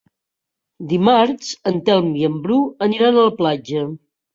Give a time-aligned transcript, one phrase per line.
[0.93, 2.61] Dimarts en Telm i en Bru
[2.91, 3.91] aniran a la platja.